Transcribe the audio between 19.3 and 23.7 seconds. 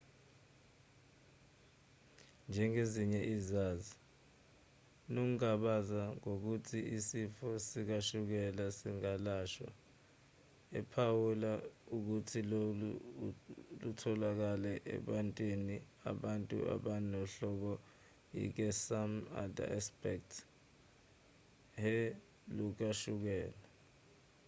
other experts he lukashukela